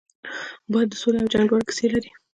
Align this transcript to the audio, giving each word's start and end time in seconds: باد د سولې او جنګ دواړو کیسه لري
باد 0.71 0.87
د 0.91 0.93
سولې 1.01 1.19
او 1.21 1.31
جنګ 1.33 1.47
دواړو 1.49 1.67
کیسه 1.69 1.87
لري 1.93 2.09